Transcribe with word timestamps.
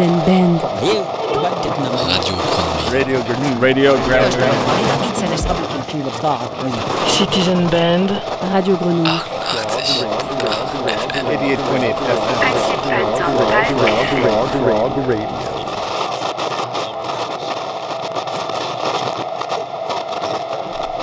Citizen 0.00 0.16
Band. 0.24 0.56
Radio 2.90 3.20
Grenouille. 3.20 3.60
Radio 3.60 3.92
Grenouille. 3.98 4.24
Citizen 7.06 7.66
Band. 7.66 8.08
Radio 8.50 8.76
Grenouille. 8.76 9.20
88.8 11.12 11.94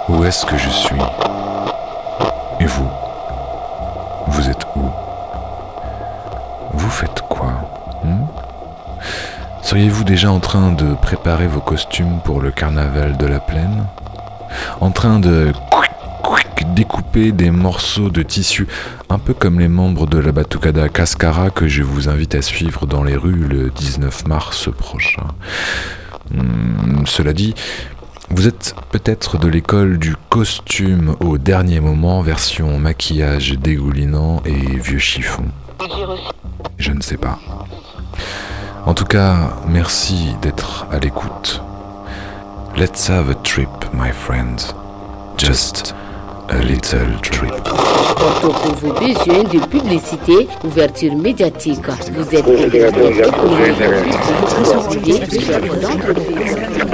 Où 0.10 0.24
est-ce 0.24 0.44
que 0.44 0.58
je 0.58 0.70
suis? 0.70 0.98
Seriez-vous 9.68 10.06
déjà 10.06 10.32
en 10.32 10.40
train 10.40 10.72
de 10.72 10.96
préparer 10.96 11.46
vos 11.46 11.60
costumes 11.60 12.22
pour 12.24 12.40
le 12.40 12.52
carnaval 12.52 13.18
de 13.18 13.26
la 13.26 13.42
plaine? 13.42 13.86
En 14.80 14.92
train 14.92 15.20
de 15.20 15.52
découper 16.74 17.34
des 17.34 17.52
morceaux 17.52 18.10
de 18.10 18.24
tissu, 18.24 18.66
un 19.10 19.20
peu 19.20 19.34
comme 19.34 19.60
les 19.60 19.68
membres 19.68 20.08
de 20.08 20.20
la 20.20 20.32
Batucada 20.32 20.88
Cascara 20.88 21.50
que 21.50 21.68
je 21.68 21.84
vous 21.84 22.08
invite 22.08 22.34
à 22.36 22.42
suivre 22.42 22.86
dans 22.86 23.04
les 23.04 23.18
rues 23.18 23.46
le 23.46 23.70
19 23.70 24.28
mars 24.28 24.70
prochain. 24.72 25.28
Hmm, 26.32 27.06
cela 27.06 27.34
dit, 27.34 27.54
vous 28.30 28.48
êtes 28.48 28.74
peut-être 28.92 29.38
de 29.38 29.50
l'école 29.50 29.98
du 29.98 30.16
costume 30.30 31.18
au 31.20 31.38
dernier 31.38 31.82
moment, 31.82 32.22
version 32.22 32.80
maquillage 32.80 33.52
dégoulinant 33.60 34.42
et 34.46 34.78
vieux 34.78 34.98
chiffon. 34.98 35.44
Je 36.78 36.94
ne 36.94 37.02
sais 37.02 37.18
pas. 37.18 37.38
En 38.88 38.94
tout 38.94 39.04
cas, 39.04 39.50
merci 39.68 40.34
d'être 40.42 40.88
à 40.90 40.98
l'écoute. 40.98 41.62
Let's 42.78 43.10
have 43.10 43.30
a 43.30 43.36
trip, 43.44 43.68
my 43.92 44.14
friends. 44.14 44.74
Just 45.38 45.94
a 46.48 46.60
little 46.60 47.20
trip. 47.22 47.52
Portons 48.16 48.54
pour 48.54 48.76
vos 48.76 48.94
besoins 48.94 49.44
de 49.44 49.60
publicité, 49.66 50.48
ouverture 50.64 51.18
médiatique. 51.18 51.86
Vous 52.14 52.34
êtes 52.34 52.46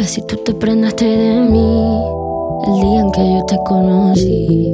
Así 0.00 0.22
tú 0.26 0.36
te 0.44 0.54
prendaste 0.54 1.04
de 1.04 1.40
mí 1.40 2.02
el 2.66 2.80
día 2.80 3.00
en 3.00 3.12
que 3.12 3.20
yo 3.20 3.44
te 3.46 3.56
conocí. 3.64 4.72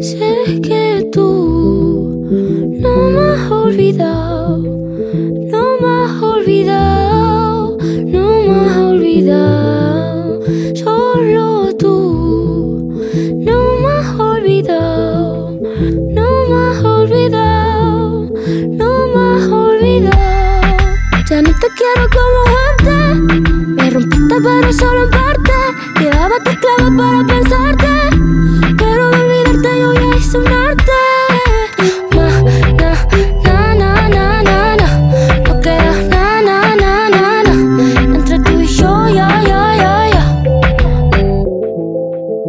Sé 0.00 0.60
que 0.60 1.08
tú 1.12 2.26
no 2.80 3.10
me 3.10 3.20
has 3.20 3.50
olvidado, 3.50 4.58
no 4.58 5.62
me 5.80 5.88
has 6.04 6.22
olvidado, 6.22 6.95
Pero 24.42 24.70
solo 24.70 25.04
en 25.04 25.10
parte. 25.10 25.52
Llevaba 25.98 26.36
tus 26.44 26.56
para 26.94 27.24
pensarte. 27.26 27.86
Pero 28.76 29.10
de 29.10 29.16
olvidarte 29.22 29.80
yo 29.80 29.94
ya 29.94 30.16
hice 30.16 30.36
un 30.36 30.46
arte. 30.46 30.92
Na, 32.14 32.42
na, 32.74 33.74
na, 33.74 34.08
na, 34.08 34.42
na, 34.42 34.76
na. 34.76 34.88
No 35.48 35.60
queda 35.60 35.92
na, 36.10 36.42
na, 36.42 36.76
na, 36.76 37.08
na, 37.08 37.42
na. 37.44 38.14
Entre 38.14 38.38
tú 38.40 38.60
y 38.60 38.66
yo, 38.66 39.08
ya, 39.08 39.42
ya, 39.42 39.74
ya, 39.74 40.08
ya. 40.10 40.24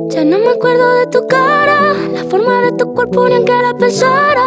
Ya 0.09 0.25
no 0.25 0.40
me 0.40 0.50
acuerdo 0.50 0.94
de 0.96 1.08
tu 1.08 1.25
cara, 1.25 1.94
la 2.14 2.24
forma 2.25 2.64
de 2.64 2.74
tu 2.74 2.94
cuerpo 2.94 3.30
ni 3.30 3.36
en 3.36 3.46
que 3.46 3.54
la 3.54 3.74
pensara. 3.74 4.46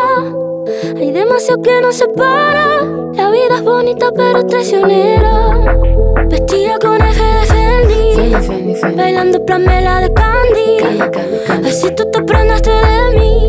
Hay 0.98 1.10
demasiado 1.10 1.62
que 1.62 1.80
nos 1.80 1.96
separa. 1.96 2.84
La 3.14 3.30
vida 3.30 3.56
es 3.56 3.64
bonita 3.64 4.12
pero 4.14 4.46
traicionera. 4.46 5.99
Vestida 6.30 6.78
con 6.78 7.00
F 7.02 7.22
de 7.22 7.46
Fendi, 7.46 8.96
bailando 8.96 9.44
plamela 9.44 10.00
de 10.00 10.12
Candy. 10.12 11.68
Así 11.68 11.92
tú 11.94 12.08
te 12.12 12.22
prendaste 12.22 12.70
de 12.70 13.18
mí. 13.18 13.48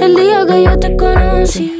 El 0.00 0.14
día 0.14 0.44
que 0.46 0.62
yo 0.62 0.78
te 0.78 0.96
conocí. 0.96 1.75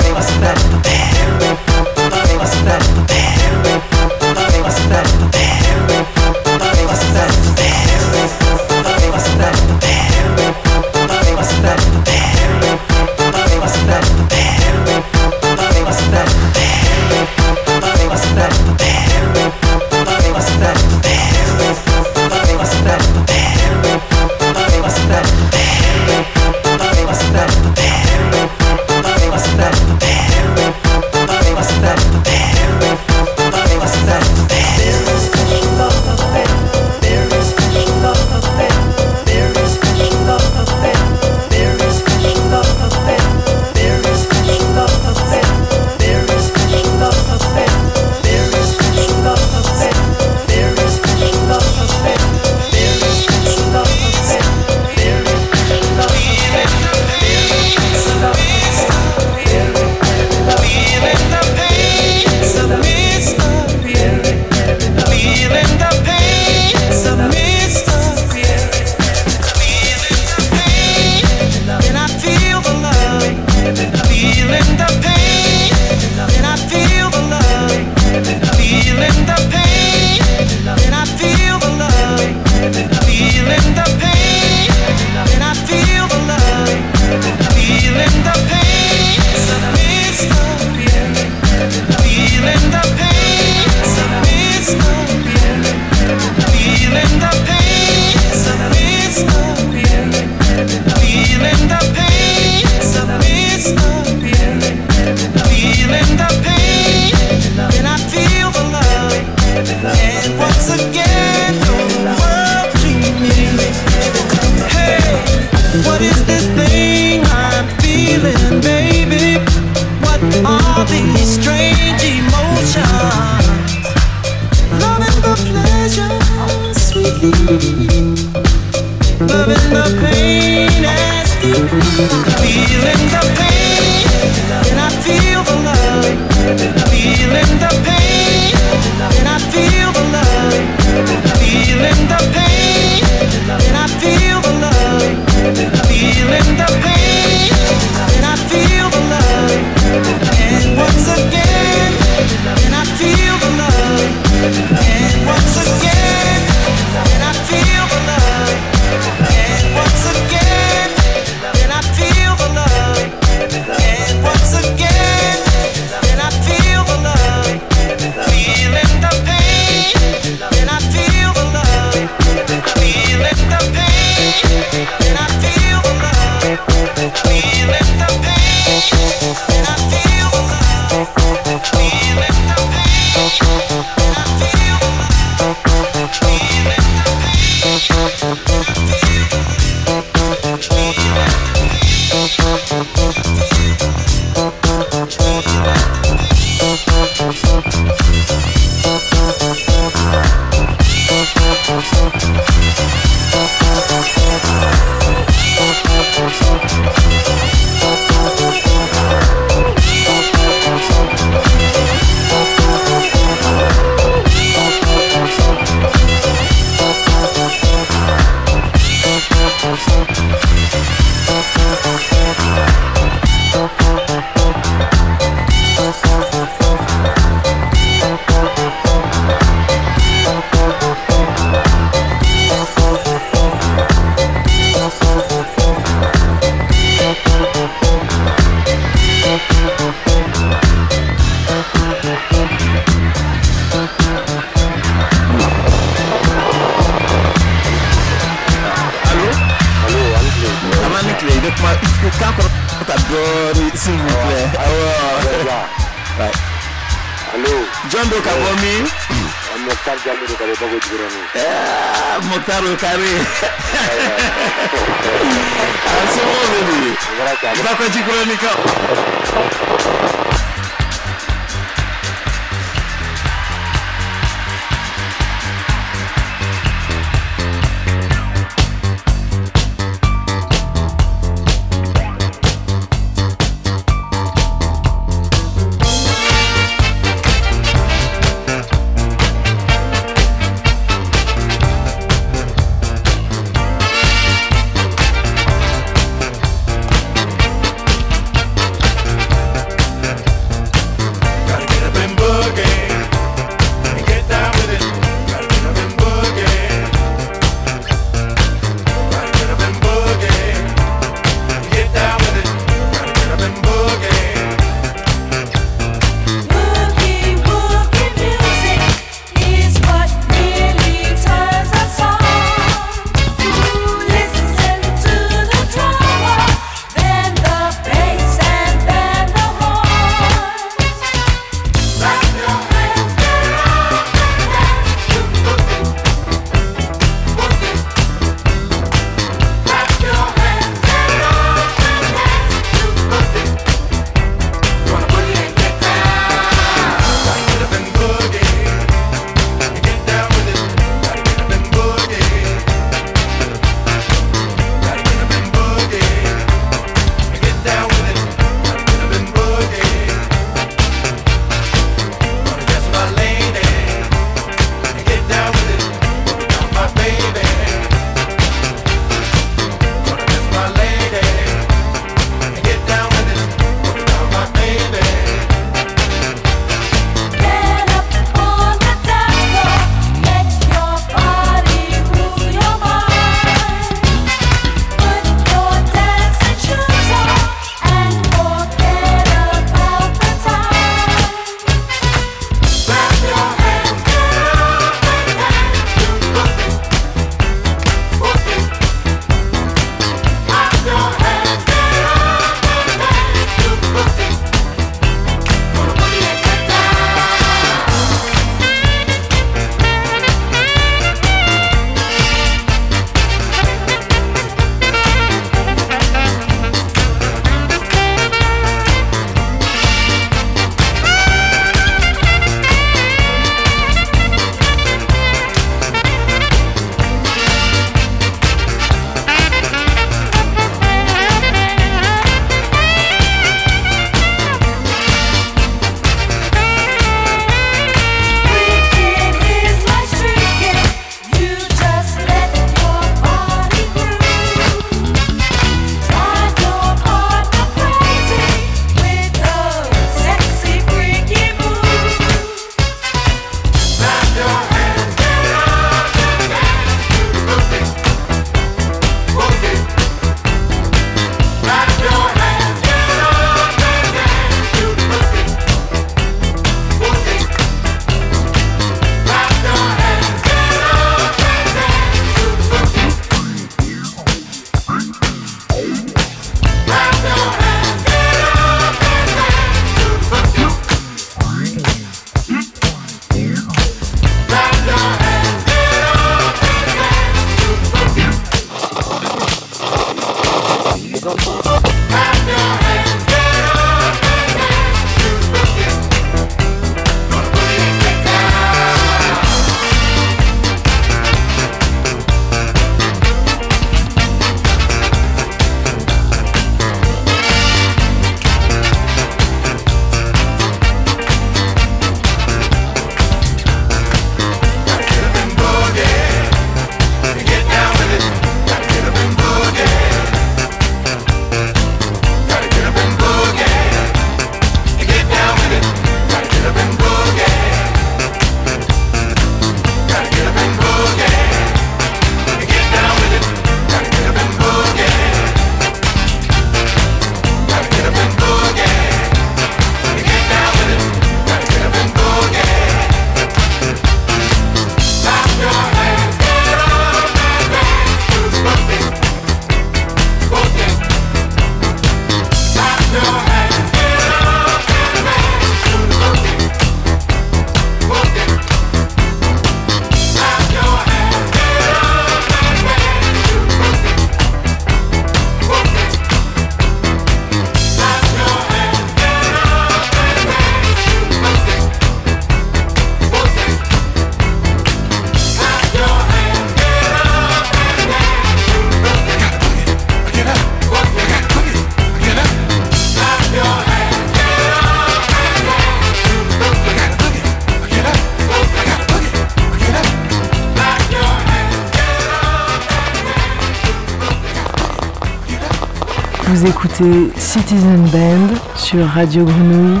Vous 596.98 597.04
écoutez 597.04 597.40
Citizen 597.40 598.08
Band 598.10 598.54
sur 598.76 599.06
Radio 599.06 599.44
Grenouille, 599.44 600.00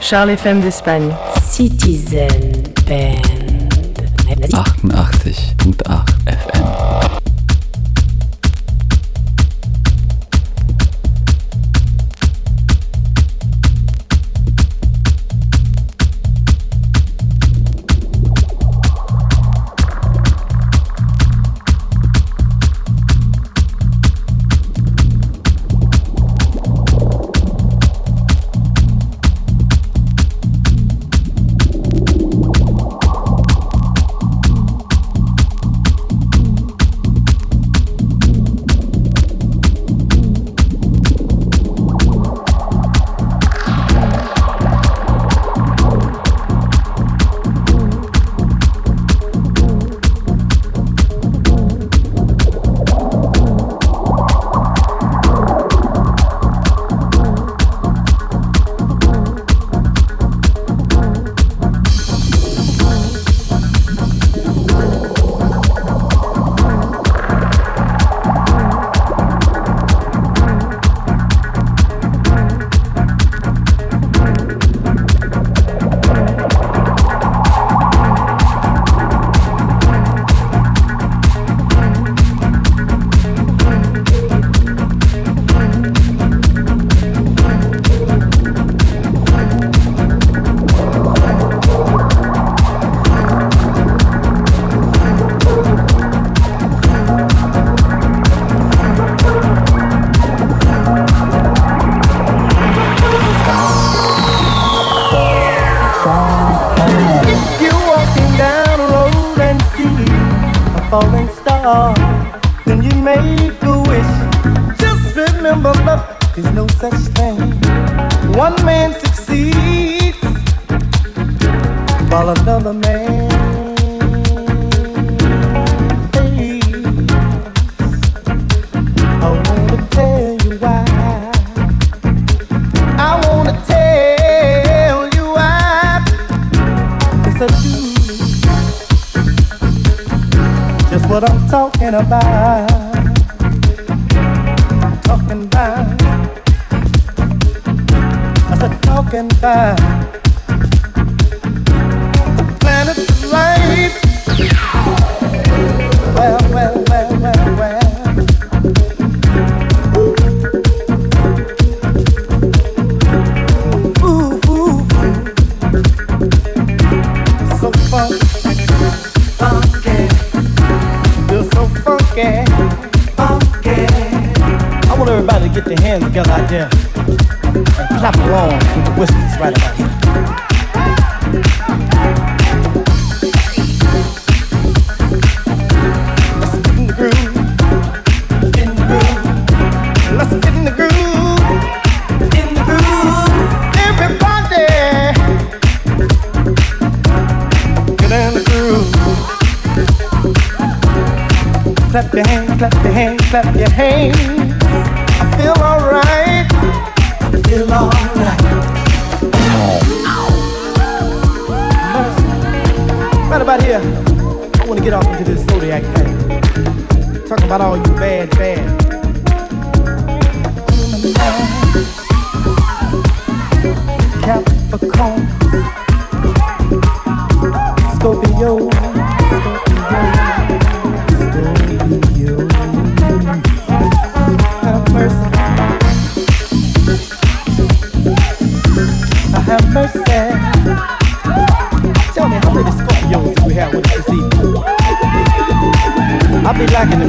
Charles 0.00 0.30
FM 0.30 0.60
d'Espagne. 0.60 1.10
Citizen 1.42 2.28
Band. 2.86 3.22
88.8 4.28 6.19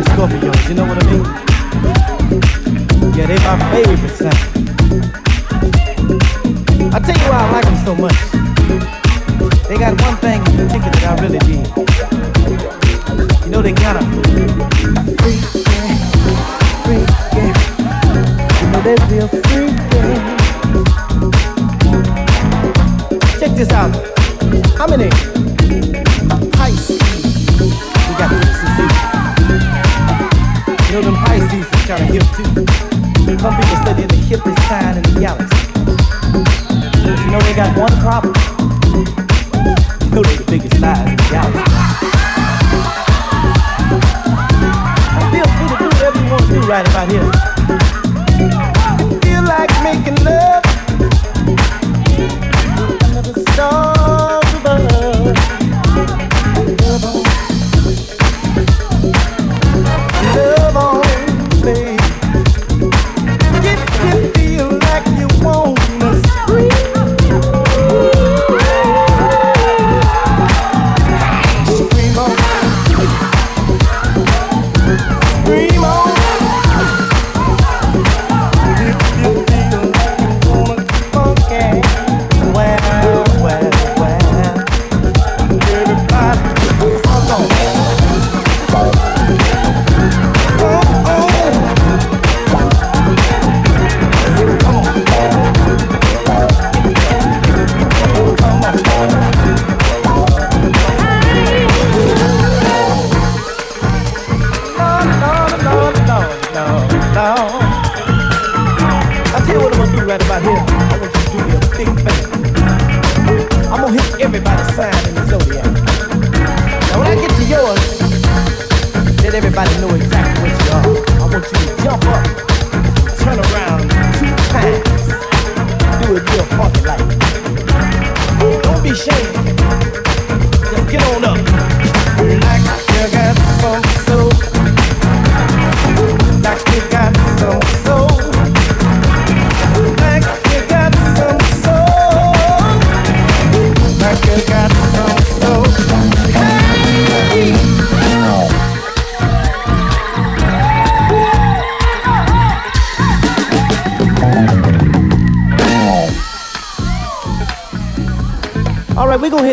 Scorpions, 0.04 0.70
you 0.70 0.76
know 0.76 0.86
what 0.86 1.01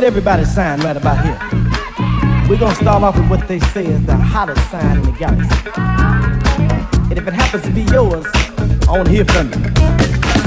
everybody's 0.09 0.51
sign 0.55 0.81
right 0.81 0.97
about 0.97 1.23
here. 1.23 1.39
We're 2.49 2.59
gonna 2.59 2.75
start 2.75 3.03
off 3.03 3.15
with 3.19 3.29
what 3.29 3.47
they 3.47 3.61
say 3.61 3.85
is 3.85 4.07
the 4.07 4.17
hottest 4.17 4.71
sign 4.71 4.97
in 4.97 5.03
the 5.03 5.13
galaxy. 5.13 5.55
And 7.11 7.19
if 7.19 7.29
it 7.29 7.35
happens 7.35 7.63
to 7.65 7.71
be 7.71 7.83
yours, 7.83 8.25
I 8.89 8.93
wanna 8.93 9.11
hear 9.11 9.27
from 9.27 9.49
you. 9.49 9.61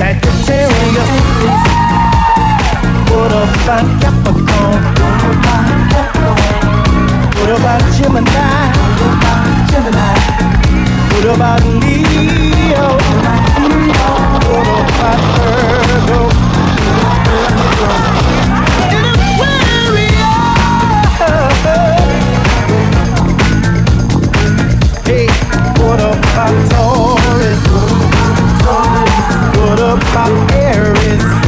Sagittarius, 0.02 1.10
what 3.14 3.32
about 3.32 3.86
Capricorn? 4.02 4.82
What 7.38 7.50
about 7.60 7.82
Gemini? 7.94 8.66
What 11.14 11.26
about 11.36 11.62
Leo? 11.84 12.98
What 14.50 14.68
about 14.90 15.22
Virgo? 15.38 16.42
About 26.34 26.72
Taurus? 26.72 27.60
What 29.58 29.80
about 29.80 30.52
Aries? 30.54 31.41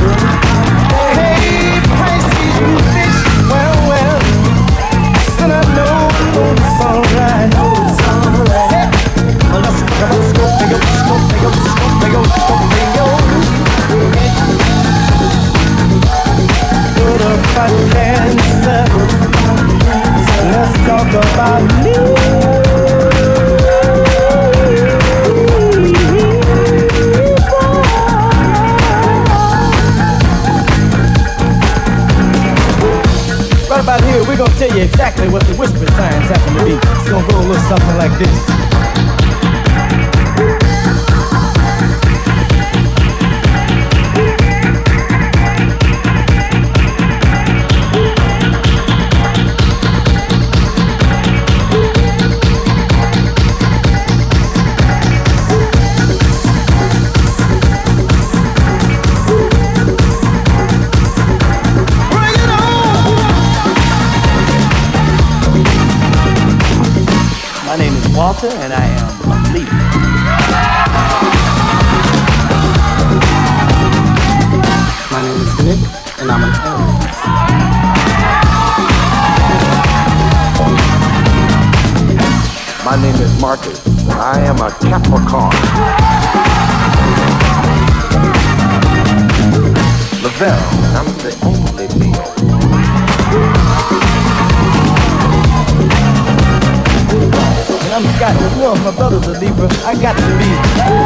My 98.81 98.95
brother's 98.95 99.27
a 99.27 99.39
Libra. 99.39 99.67
I 99.85 99.93
got 100.01 100.15
to 100.17 100.27
be 100.37 101.02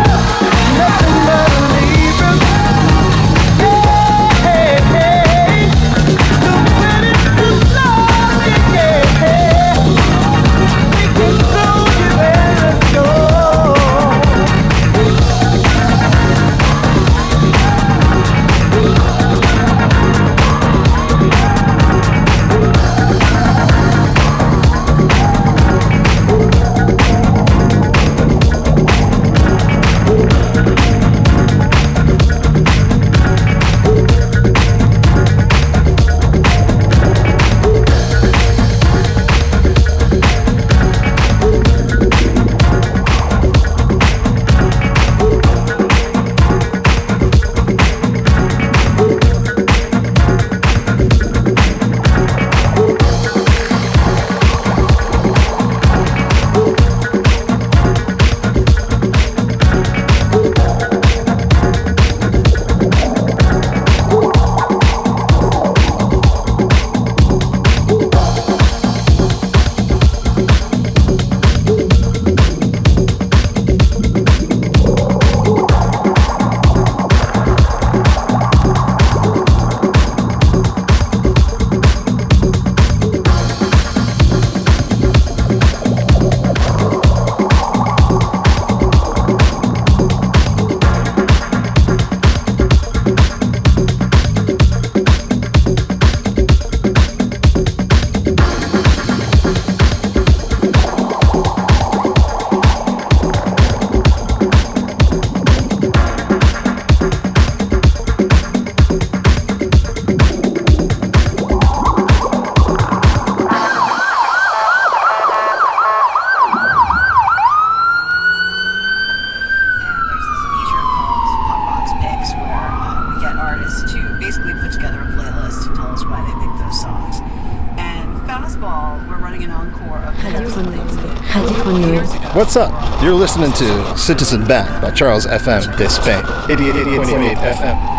What's 132.36 132.56
up? 132.56 133.04
You're 133.04 133.13
listening 133.13 133.52
to 133.54 133.96
Citizen 133.98 134.43
Back 134.48 134.82
by 134.82 134.89
Charles 134.89 135.28
FM 135.28 135.78
This 135.78 136.00
d'Espain. 136.00 136.24
88.8 136.48 137.36
FM. 137.36 137.96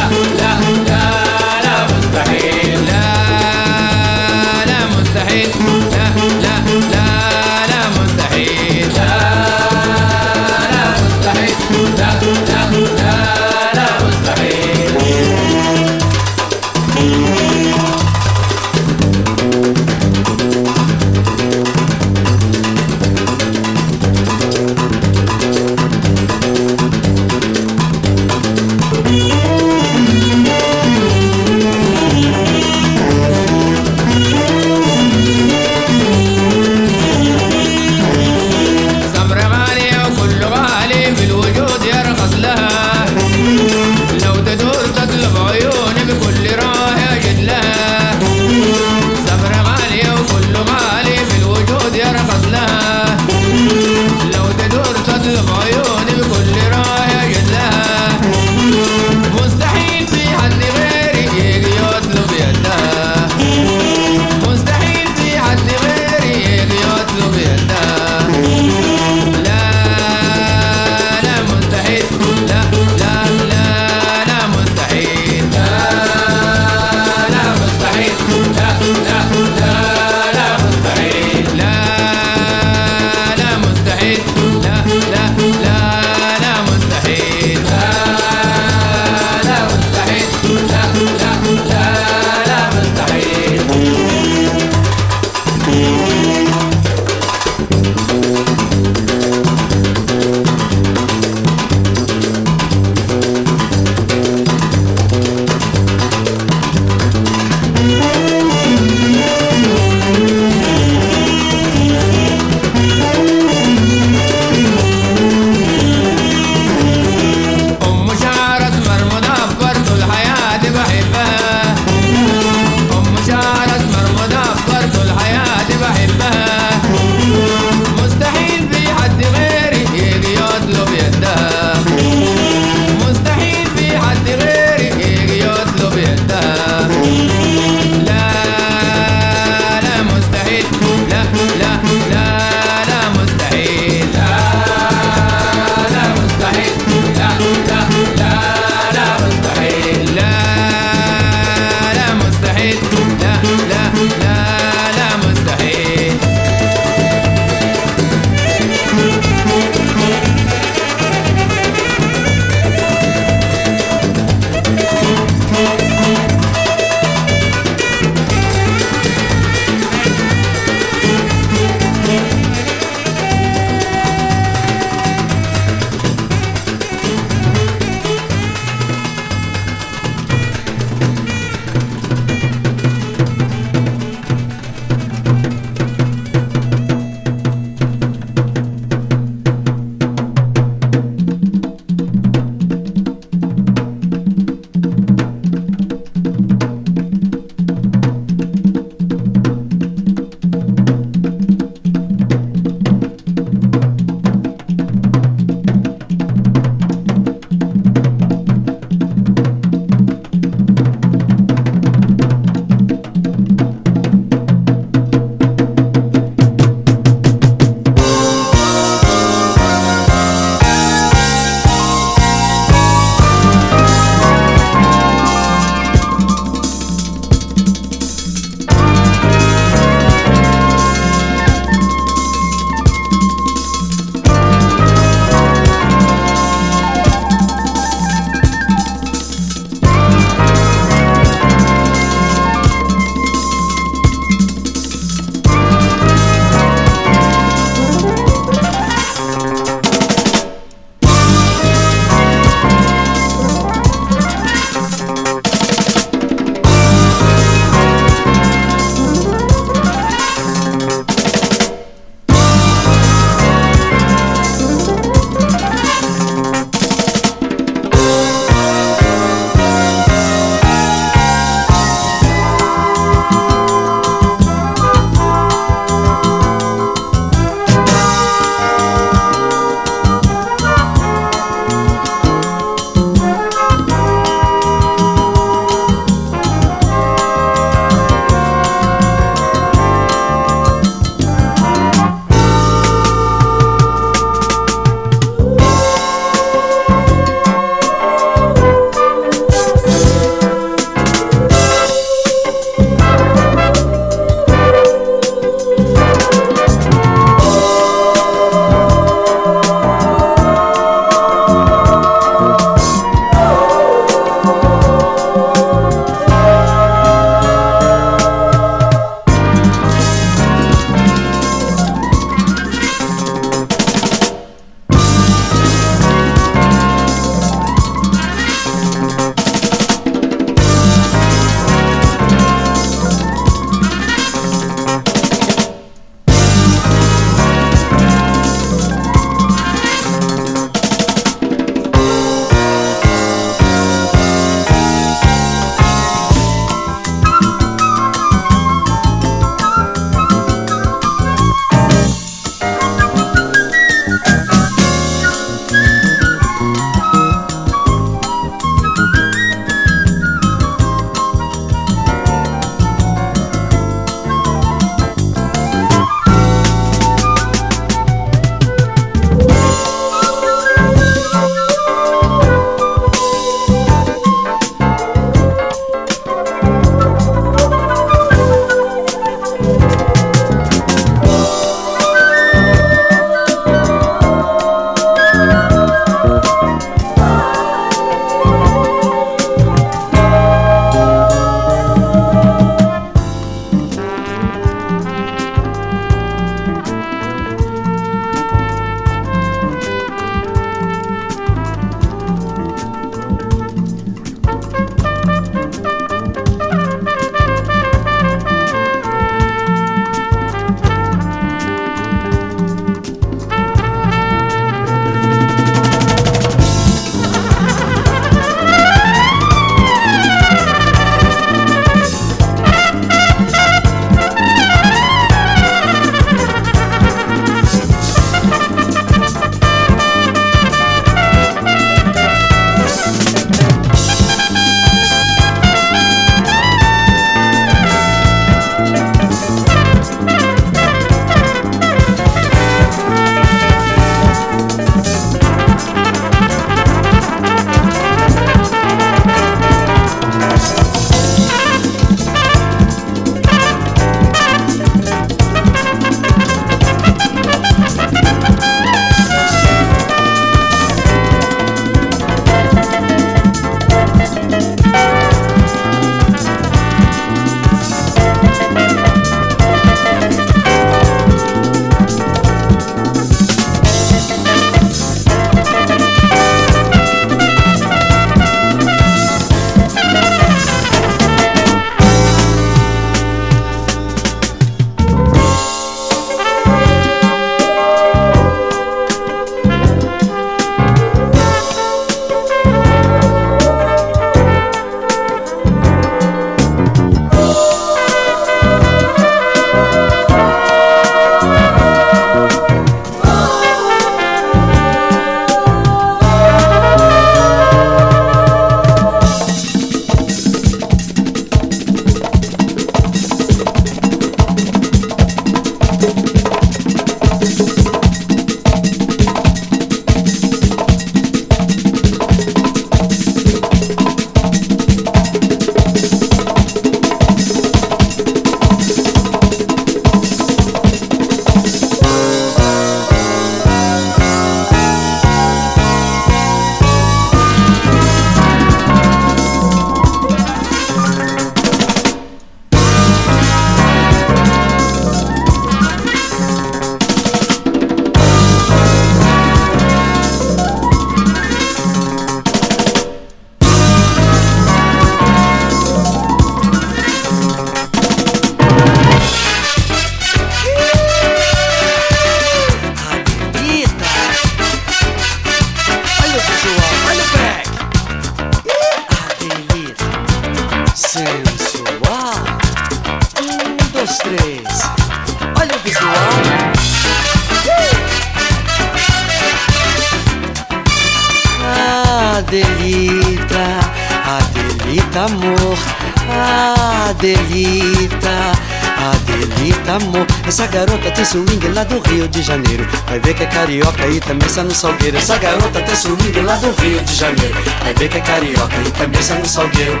Adelita, 587.86 588.52
Adelita 588.98 589.92
amor. 589.92 590.26
Essa 590.46 590.66
garota 590.66 591.08
tem 591.12 591.24
swing 591.24 591.68
lá 591.68 591.84
do 591.84 592.00
Rio 592.00 592.26
de 592.26 592.42
Janeiro. 592.42 592.84
Vai 593.06 593.20
ver 593.20 593.34
que 593.34 593.44
é 593.44 593.46
carioca 593.46 594.04
e 594.08 594.18
também 594.18 594.48
está 594.48 594.64
no 594.64 594.74
salgueiro. 594.74 595.16
Essa 595.16 595.38
garota 595.38 595.80
tem 595.80 595.94
swing 595.94 596.40
lá 596.40 596.56
do 596.56 596.72
Rio 596.82 597.00
de 597.00 597.14
Janeiro. 597.14 597.54
Vai 597.84 597.94
ver 597.94 598.08
que 598.08 598.18
é 598.18 598.20
carioca 598.20 598.74
e 598.84 598.90
também 598.90 599.20
está 599.20 599.36
no 599.36 599.46
salgueiro. 599.46 600.00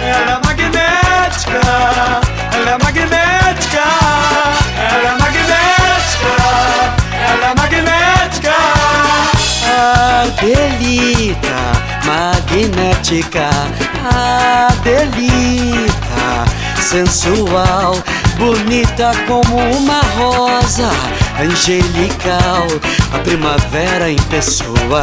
Ela 0.00 0.32
é 0.32 0.46
magnética, 0.46 1.60
ela 2.54 2.70
é 2.70 2.78
magnética, 2.82 3.82
ela 4.78 5.08
é 5.08 5.18
magnética, 5.18 6.32
ela 7.12 7.46
é 7.46 7.54
magnética. 7.54 8.54
Adelita, 10.26 11.56
magnética, 12.06 13.50
Adelita, 14.66 15.86
sensual, 16.86 17.96
bonita 18.38 19.10
como 19.26 19.56
uma 19.56 20.00
rosa, 20.16 20.88
angelical, 21.40 22.64
a 23.12 23.18
primavera 23.18 24.08
em 24.08 24.16
pessoa, 24.30 25.02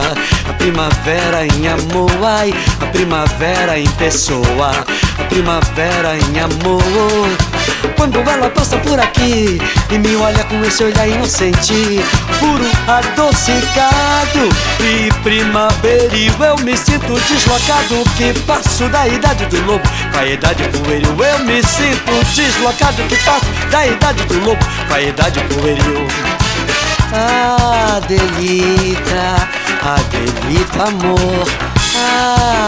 a 0.50 0.54
primavera 0.54 1.46
em 1.46 1.68
amor, 1.68 2.10
ai, 2.24 2.54
a 2.80 2.86
primavera 2.86 3.78
em 3.78 3.90
pessoa, 3.92 4.72
a 5.20 5.24
primavera 5.26 6.16
em 6.16 6.40
amor. 6.40 7.53
Quando 7.98 8.20
ela 8.30 8.50
passa 8.50 8.78
por 8.80 9.00
aqui 9.00 9.60
e 9.90 9.98
me 9.98 10.16
olha 10.16 10.44
com 10.46 10.64
esse 10.66 10.84
olhar 10.84 11.08
inocente, 11.08 12.04
puro 12.40 12.66
adocicado 12.88 14.50
e 14.80 15.12
primaveril, 15.22 16.34
eu 16.44 16.58
me 16.58 16.76
sinto 16.76 17.14
deslocado 17.14 18.04
que 18.18 18.34
passo 18.42 18.90
da 18.90 19.08
idade 19.08 19.46
do 19.46 19.66
lobo 19.66 19.88
pra 20.12 20.26
idade 20.26 20.64
pueril. 20.70 21.16
Eu 21.24 21.40
me 21.46 21.64
sinto 21.64 22.26
deslocado 22.36 23.04
que 23.04 23.16
passo 23.18 23.46
da 23.72 23.86
idade 23.88 24.24
do 24.26 24.40
lobo 24.40 24.66
pra 24.88 25.02
idade 25.02 25.40
pueril. 25.46 26.08
Adelita, 27.96 29.48
Adelita 29.82 30.84
amor, 30.84 31.48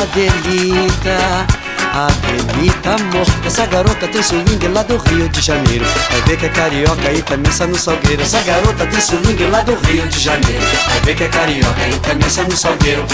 Adelita. 0.02 1.55
Adelita 1.96 2.96
amor, 2.96 3.26
essa 3.46 3.66
garota 3.68 4.06
tem 4.10 4.22
swing 4.22 4.68
lá 4.68 4.84
do 4.84 4.98
Rio 4.98 5.30
de 5.30 5.40
Janeiro. 5.40 5.86
Vai 6.12 6.22
ver 6.24 6.36
que 6.36 6.46
é 6.46 6.50
carioca 6.50 7.10
e 7.14 7.22
também 7.22 7.54
no 7.70 7.78
salgueiro. 7.80 8.22
Essa 8.22 8.42
garota 8.42 8.86
tem 8.86 9.00
swing 9.00 9.42
lá 9.46 9.62
do 9.62 9.76
Rio 9.76 10.06
de 10.10 10.20
Janeiro. 10.20 10.62
Vai 10.90 11.00
ver 11.00 11.16
que 11.16 11.24
é 11.24 11.30
carioca 11.30 11.88
e 11.88 11.98
também 12.00 12.28
no 12.28 12.58
salgueiro. 12.58 13.06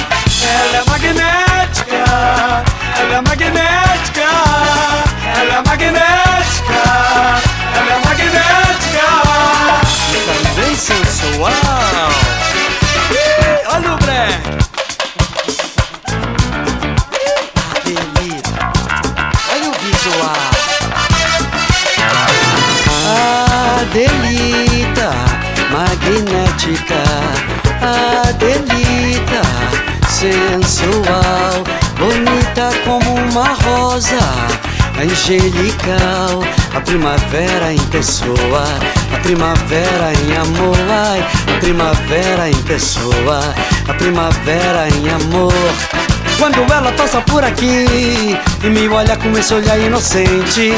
Ela 0.42 0.78
é 0.78 0.90
magnética, 0.90 1.96
ela 2.98 3.16
é 3.18 3.22
magnética, 3.22 4.22
ela 5.38 5.54
é 5.54 5.62
magnética, 5.64 6.74
ela 7.76 7.92
é 7.92 8.00
magnética. 8.04 8.42
Também 10.26 10.76
sensual. 10.76 11.52
Ih, 13.12 13.68
Olha 13.68 13.94
o 13.94 13.98
break. 13.98 14.61
Magnética. 26.22 27.04
Adelita, 27.82 29.42
sensual, 30.08 31.64
bonita 31.98 32.70
como 32.86 33.16
uma 33.16 33.54
rosa, 33.54 34.20
angelical, 35.02 36.44
a 36.76 36.82
primavera 36.82 37.74
em 37.74 37.80
pessoa, 37.88 38.64
a 39.14 39.18
primavera 39.20 40.14
em 40.14 40.38
amor, 40.38 40.78
ai, 40.90 41.26
a 41.56 41.60
primavera 41.60 42.50
em 42.50 42.62
pessoa, 42.64 43.42
a 43.88 43.94
primavera 43.94 44.88
em 44.90 45.10
amor. 45.10 45.54
Quando 46.42 46.74
ela 46.74 46.92
passa 46.94 47.22
por 47.22 47.44
aqui 47.44 47.86
e 48.64 48.68
me 48.68 48.90
olha 48.90 49.16
com 49.16 49.32
esse 49.38 49.54
olhar 49.54 49.78
inocente, 49.78 50.74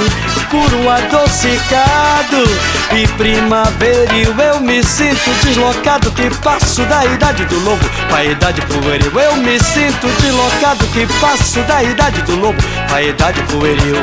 puro 0.51 0.89
adocicado 0.89 2.43
e 2.91 3.07
primaveril, 3.07 4.35
eu 4.37 4.59
me 4.59 4.83
sinto 4.83 5.29
deslocado 5.41 6.11
que 6.11 6.29
passo 6.41 6.81
da 6.83 7.05
idade 7.05 7.45
do 7.45 7.57
lobo 7.63 7.85
pra 8.09 8.25
idade 8.25 8.61
pueril. 8.63 9.17
Eu 9.17 9.37
me 9.37 9.57
sinto 9.57 10.05
deslocado 10.21 10.85
que 10.87 11.07
passo 11.21 11.61
da 11.61 11.81
idade 11.81 12.21
do 12.23 12.35
lobo 12.35 12.61
pra 12.89 13.01
idade 13.01 13.41
pueril. 13.43 13.95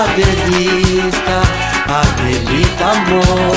Adelita, 0.00 1.42
Adelita 1.92 2.84
amor, 2.86 3.54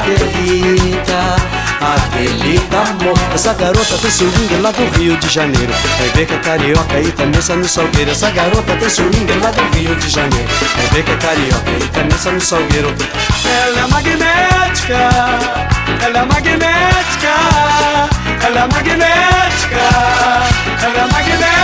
Adelita. 0.00 1.61
Adelita 1.82 2.78
amor. 2.78 3.18
Essa 3.34 3.52
garota 3.54 3.98
tem 3.98 4.10
swing 4.10 4.56
lá 4.60 4.70
do 4.70 4.84
Rio 4.96 5.16
de 5.16 5.28
Janeiro. 5.28 5.72
Que 6.14 6.22
é 6.22 6.26
carioca 6.38 7.00
e 7.00 7.10
também 7.10 7.40
no 7.56 7.68
salgueiro. 7.68 8.10
Essa 8.12 8.30
garota 8.30 8.76
tem 8.76 8.88
swing 8.88 9.32
lá 9.42 9.50
do 9.50 9.76
Rio 9.76 9.94
de 9.96 10.08
Janeiro. 10.08 10.48
Que 10.92 11.00
é 11.00 11.16
carioca 11.16 11.70
e 11.70 11.88
também 11.88 12.34
no 12.34 12.40
salgueiro. 12.40 12.94
Ela 13.44 13.80
é 13.80 13.86
magnética, 13.88 14.98
ela 16.04 16.18
é 16.18 16.24
magnética, 16.24 17.34
ela 18.42 18.60
é 18.60 18.66
magnética, 18.72 19.82
ela 20.82 20.98
é 20.98 21.12
magnética, 21.12 21.61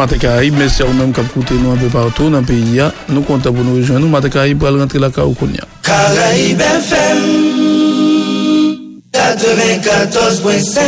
Matakaraib, 0.00 0.56
mersi 0.56 0.80
a 0.80 0.86
ou 0.88 0.96
menm 0.96 1.12
kap 1.12 1.26
koute 1.34 1.52
nou 1.60 1.74
anpe 1.74 1.90
partou 1.92 2.32
nan 2.32 2.46
peyi 2.48 2.78
ya. 2.78 2.86
Nou 3.12 3.20
konta 3.28 3.52
pou 3.52 3.60
nou 3.66 3.76
rejoen 3.76 4.00
nou. 4.00 4.08
Matakaraib 4.08 4.56
pral 4.62 4.78
rentre 4.80 4.96
la 5.02 5.10
ka 5.12 5.26
ou 5.28 5.36
konya. 5.36 5.66
Karaib 5.84 6.62
FM 6.64 7.20
94.5 9.12 10.80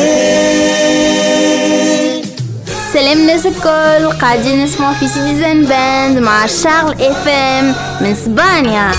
Selem 2.92 3.20
nezekol, 3.28 4.08
kadi 4.20 4.56
nesman 4.56 4.96
fisi 5.00 5.20
dizen 5.28 5.64
band, 5.68 6.20
ma 6.24 6.48
Charles 6.48 6.96
FM, 6.96 7.64
mens 8.00 8.24
banyan. 8.32 8.96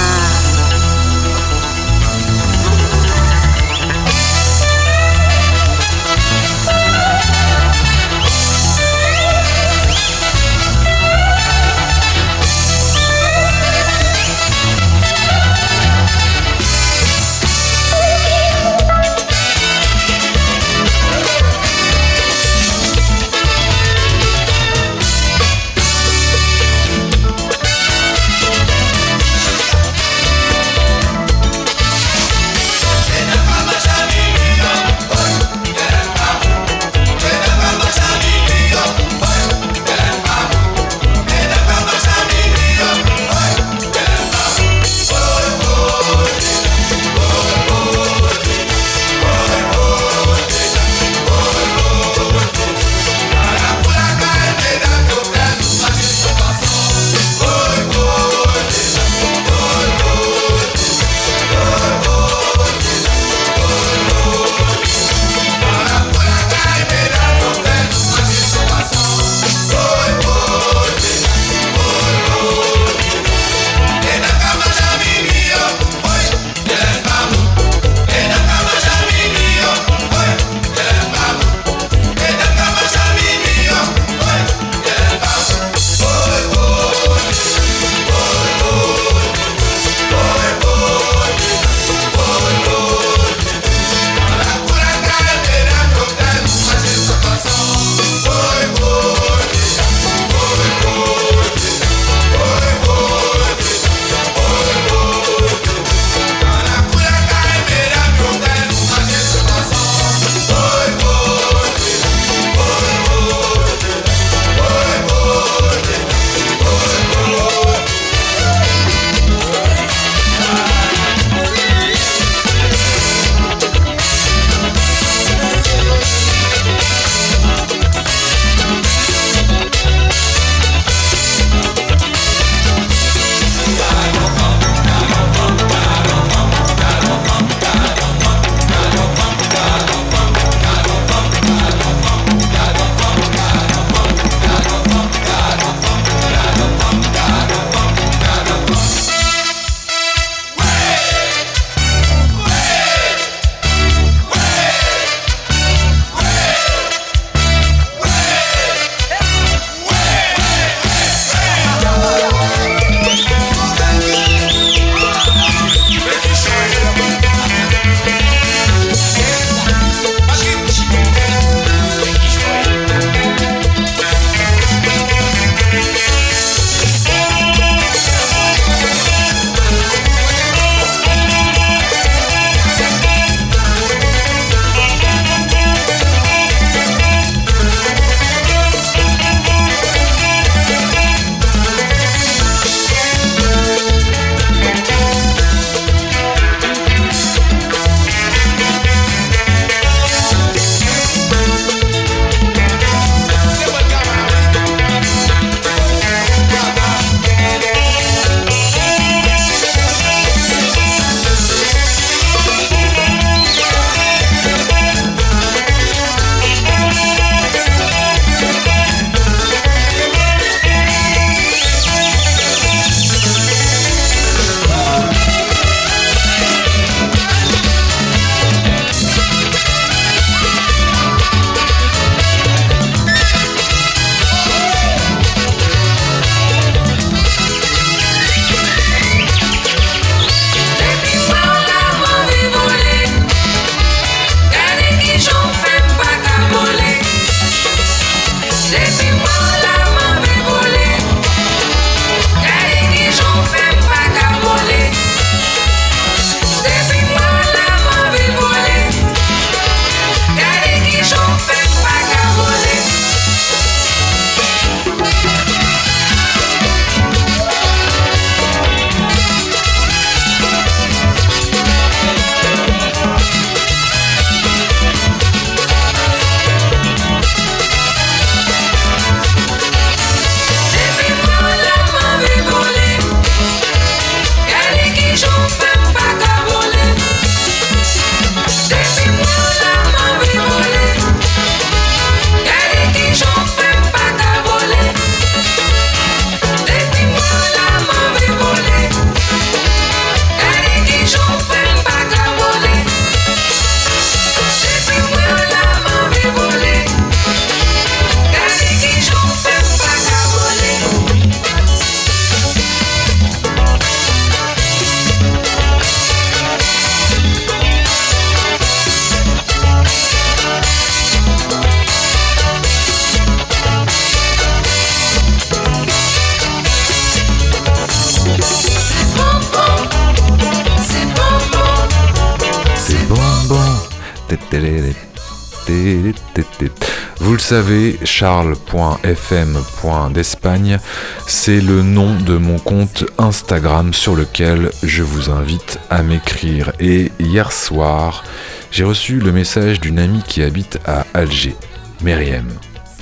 Vous 337.20 337.34
le 337.34 337.40
savez, 337.40 338.00
charles.fm.d'Espagne, 338.04 340.80
c'est 341.28 341.62
le 341.62 341.82
nom 341.82 342.16
de 342.16 342.38
mon 342.38 342.60
compte 342.60 343.06
Instagram 343.18 343.94
sur 343.94 344.16
lequel 344.16 344.72
je 344.84 345.04
vous 345.04 345.30
invite 345.30 345.80
à 345.90 346.04
m'écrire. 346.04 346.72
Et 346.80 347.12
hier 347.20 347.52
soir, 347.52 348.24
j'ai 348.72 348.84
reçu 348.84 349.20
le 349.20 349.32
message 349.32 349.80
d'une 349.80 350.00
amie 350.00 350.24
qui 350.28 350.44
habite 350.44 350.80
à 350.86 351.06
Alger, 351.14 351.56
Myriam. 352.02 352.48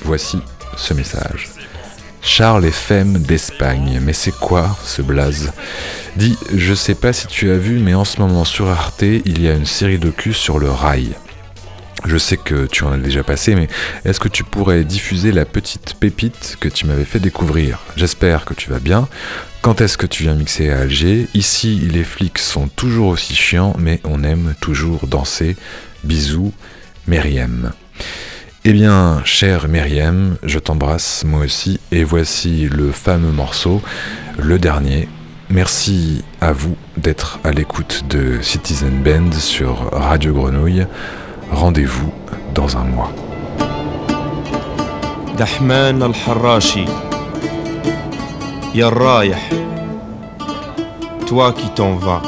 Voici 0.03 0.39
ce 0.77 0.93
message. 0.93 1.49
Charles 2.21 2.65
FM 2.65 3.17
d'Espagne. 3.17 3.99
Mais 4.03 4.13
c'est 4.13 4.35
quoi 4.35 4.77
ce 4.83 5.01
blaze? 5.01 5.51
Dis, 6.15 6.37
je 6.53 6.73
sais 6.73 6.95
pas 6.95 7.13
si 7.13 7.27
tu 7.27 7.51
as 7.51 7.57
vu, 7.57 7.79
mais 7.79 7.93
en 7.93 8.05
ce 8.05 8.19
moment 8.19 8.45
sur 8.45 8.69
Arte, 8.69 9.01
il 9.01 9.41
y 9.41 9.49
a 9.49 9.53
une 9.53 9.65
série 9.65 9.97
docu 9.97 10.33
sur 10.33 10.59
le 10.59 10.69
rail. 10.69 11.15
Je 12.05 12.17
sais 12.17 12.37
que 12.37 12.65
tu 12.65 12.83
en 12.83 12.91
as 12.91 12.97
déjà 12.97 13.23
passé, 13.23 13.55
mais 13.55 13.67
est-ce 14.05 14.19
que 14.19 14.27
tu 14.27 14.43
pourrais 14.43 14.83
diffuser 14.83 15.31
la 15.31 15.45
petite 15.45 15.95
pépite 15.99 16.57
que 16.59 16.67
tu 16.67 16.85
m'avais 16.87 17.05
fait 17.05 17.19
découvrir? 17.19 17.79
J'espère 17.95 18.45
que 18.45 18.53
tu 18.53 18.69
vas 18.69 18.79
bien. 18.79 19.07
Quand 19.61 19.81
est-ce 19.81 19.97
que 19.97 20.07
tu 20.07 20.23
viens 20.23 20.33
mixer 20.33 20.71
à 20.71 20.79
Alger? 20.79 21.27
Ici, 21.35 21.77
les 21.91 22.03
flics 22.03 22.39
sont 22.39 22.67
toujours 22.67 23.09
aussi 23.09 23.35
chiants, 23.35 23.75
mais 23.77 24.01
on 24.03 24.23
aime 24.23 24.55
toujours 24.59 25.05
danser. 25.07 25.55
Bisous, 26.03 26.53
Myriam. 27.07 27.71
Eh 28.65 28.73
bien, 28.73 29.21
chère 29.23 29.67
Myriam, 29.67 30.37
je 30.43 30.59
t'embrasse 30.59 31.23
moi 31.23 31.45
aussi, 31.45 31.79
et 31.91 32.03
voici 32.03 32.67
le 32.69 32.91
fameux 32.91 33.31
morceau, 33.31 33.81
le 34.39 34.57
dernier. 34.57 35.07
Merci 35.49 36.23
à 36.41 36.53
vous 36.53 36.77
d'être 36.97 37.39
à 37.43 37.51
l'écoute 37.51 38.03
de 38.09 38.41
Citizen 38.41 39.03
Band 39.03 39.31
sur 39.33 39.89
Radio 39.91 40.33
Grenouille. 40.33 40.85
Rendez-vous 41.52 42.12
dans 42.54 42.76
un 42.76 42.84
mois. 42.84 43.12
دحمان 45.38 46.02
الحراشي 46.02 46.84
يا 48.74 48.88
الرايح 48.88 49.50
toi 51.26 51.52
qui 51.52 51.68
t'en 51.74 51.94
vas 51.96 52.22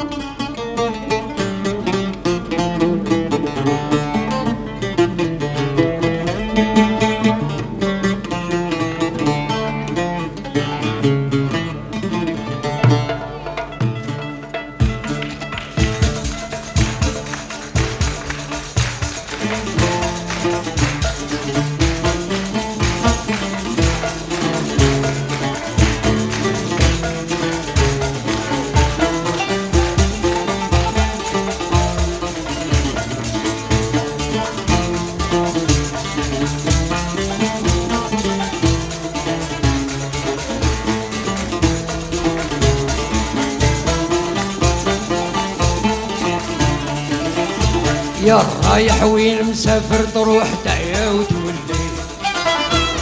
رايح 48.74 49.02
وين 49.02 49.44
مسافر 49.44 50.04
تروح 50.14 50.46
تعيا 50.64 51.10
وتولي 51.10 51.84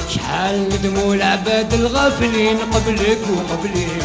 شحال 0.08 0.68
ندموا 0.68 1.14
العباد 1.14 1.74
الغافلين 1.74 2.58
قبلك 2.58 3.18
وقبلك 3.30 4.02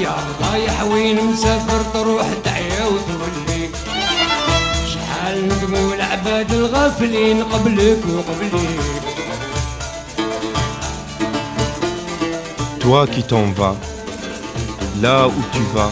يا 0.00 0.16
رايح 0.42 0.82
وين 0.82 1.24
مسافر 1.24 1.82
تروح 1.94 2.26
تعيا 2.44 2.84
وتولي 2.84 3.70
شحال 4.92 5.48
ندموا 5.48 5.94
العباد 5.94 6.52
الغافلين 6.52 7.42
قبلك 7.42 8.00
وقبلك 8.08 8.80
Toi 12.80 13.06
qui 13.08 13.22
t'en 13.24 13.50
vas, 13.58 13.76
là 15.02 15.26
où 15.26 15.40
tu 15.54 15.62
vas, 15.74 15.90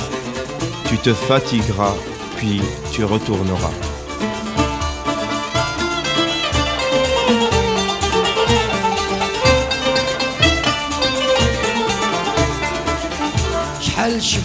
tu 0.88 0.96
te 0.98 1.12
fatigueras, 1.12 1.96
puis 2.36 2.62
tu 2.92 3.04
retourneras. 3.04 3.93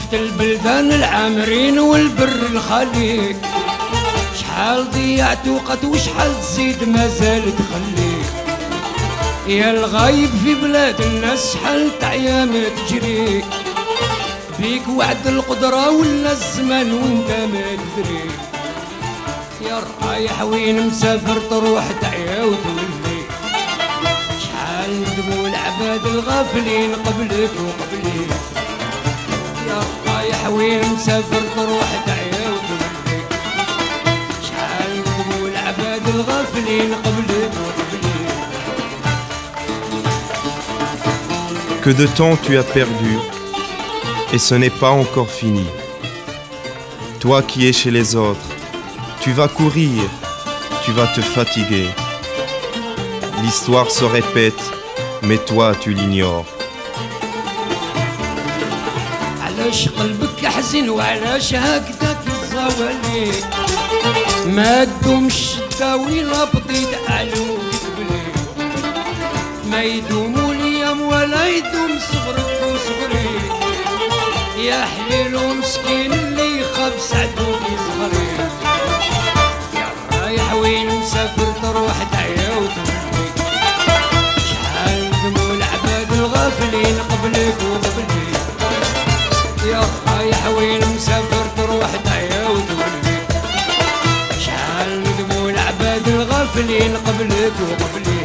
شفت 0.10 0.22
البلدان 0.22 0.92
العامرين 0.92 1.80
والبر 1.80 2.30
الخليك. 2.52 3.38
شحال 4.40 4.92
ضيعت 4.92 5.48
وقت 5.48 5.86
وشحال 5.86 6.42
تزيد 6.42 6.90
مازال 6.90 7.42
تخليك. 7.42 8.30
يا 9.48 9.72
الغايب 9.72 10.30
في 10.44 10.56
بلاد 10.56 11.02
الناس 11.02 11.54
شحال 11.54 12.00
تعيا 12.00 12.46
ما 12.46 12.64
تجريك. 12.70 13.46
بيك 14.60 14.88
وعد 14.88 15.28
القدرة 15.28 15.90
ولا 15.90 16.32
الزمان 16.32 16.94
وانت 16.94 17.30
ما 17.54 17.62
تدري 17.62 18.30
يا 19.70 19.82
رايح 20.04 20.42
وين 20.42 20.88
مسافر 20.88 21.40
تروح 21.50 21.84
تعيا 22.02 22.44
وتولي 22.44 23.22
شحال 24.44 25.02
ندموا 25.02 25.48
العباد 25.48 26.06
الغافلين 26.06 26.96
قبلك 26.96 27.52
وقبلي 27.66 27.89
يا 27.89 27.89
رايح 30.49 30.49
وين 30.49 30.81
مسافر 30.95 31.43
تروح 31.57 32.05
تعيا 32.07 32.49
وتولي 32.51 33.21
شحال 34.43 35.01
ندموا 35.01 35.49
العباد 35.49 36.09
الغافلين 36.15 36.95
قبلك 36.95 37.53
وقبلي 37.65 38.15
Que 41.83 41.91
de 41.91 42.07
temps 42.07 42.37
tu 42.43 42.57
as 42.57 42.63
perdu, 42.63 43.19
et 44.33 44.39
ce 44.39 44.55
n'est 44.55 44.79
pas 44.83 44.93
encore 45.03 45.29
fini. 45.29 45.67
Toi 47.21 47.43
qui 47.43 47.69
es 47.69 47.75
chez 47.75 47.91
les 47.91 48.17
autres, 48.17 48.49
tu 49.21 49.33
vas 49.33 49.49
courir, 49.49 50.01
tu 50.83 50.93
vas 50.93 51.09
te 51.09 51.21
fatiguer. 51.21 51.89
L'histoire 53.43 53.91
se 53.91 54.07
répète, 54.07 54.65
mais 55.25 55.37
toi 55.37 55.75
tu 55.79 55.93
l'ignores. 55.93 56.47
علاش 59.70 59.90
قلبك 59.90 60.46
حزين 60.46 60.90
وعلاش 60.90 61.54
هكذاك 61.56 62.18
الزوالي 62.28 63.32
ما 64.46 64.84
تدوم 64.86 65.28
الشدة 65.28 65.96
ولا 65.98 66.44
بطيت 66.44 66.90
علوك 67.10 67.60
تبلي 67.82 68.22
ما 69.72 69.84
يدوم 69.84 70.52
الأيام 70.52 71.02
ولا 71.02 71.48
يدوم 71.48 72.00
صغرك 72.12 72.62
وصغري. 72.64 73.30
يا 74.66 74.86
حليل 74.86 75.36
ومسكين 75.36 76.14
اللي 76.14 76.64
خاب 76.64 76.94
سعدو 77.00 77.54
صغري 77.88 78.28
يا 79.76 80.20
رايح 80.22 80.54
وين 80.54 80.88
مسافر 80.88 81.54
تروح 81.62 82.04
تعيا 82.12 82.50
وتولي 82.58 83.00
شحال 84.50 85.12
ندموا 85.12 85.54
العباد 85.56 86.14
الغافلين 86.14 86.98
قبلك 87.10 87.58
قبلك 97.20 97.54
وقبلي 97.62 98.20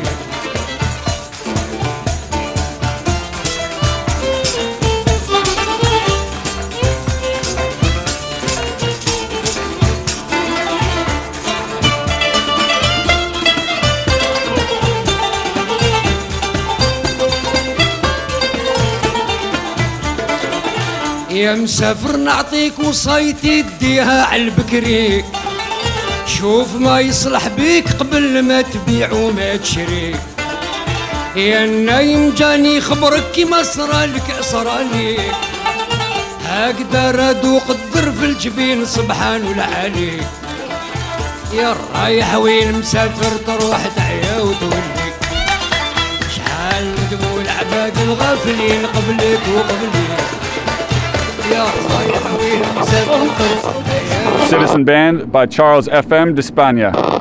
يا 21.31 21.55
مسافر 21.55 22.17
نعطيك 22.17 22.79
وصيتي 22.79 23.63
تديها 23.63 24.25
على 24.25 24.43
البكري 24.43 25.25
شوف 26.45 26.75
ما 26.75 27.01
يصلح 27.01 27.49
بيك 27.49 27.89
قبل 27.93 28.43
ما 28.43 28.63
تبيع 28.63 29.13
وما 29.13 29.57
تشري. 29.57 30.17
يا 31.37 31.65
النايم 31.65 32.35
جاني 32.39 32.81
خبرك 32.81 33.31
كيما 33.35 33.63
صرالك 33.63 34.41
صرالي 34.41 35.17
هكذا 36.47 37.11
رادو 37.11 37.59
قدر 37.59 38.13
في 38.13 38.25
الجبين 38.25 38.87
سبحان 38.87 39.53
العلي 39.53 40.21
يا 41.55 41.77
رايح 41.95 42.35
وين 42.35 42.79
مسافر 42.79 43.37
تروح 43.47 43.81
تعيا 43.97 44.41
وتولي 44.41 45.13
شحال 46.37 46.95
ندموا 46.95 47.41
العباد 47.41 47.99
الغافلين 47.99 48.87
قبلك 48.87 49.41
وقبلي 49.57 50.09
يا 51.53 51.63
رايح 51.63 52.23
وين 52.41 52.63
مسافر 52.77 53.27
تروح 53.39 53.84
Citizen 54.49 54.85
Band 54.85 55.33
by 55.33 55.47
Charles 55.47 55.89
FM 55.89 56.35
de. 56.35 57.14